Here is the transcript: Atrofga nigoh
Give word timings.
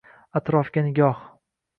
Atrofga 0.39 0.83
nigoh 0.87 1.19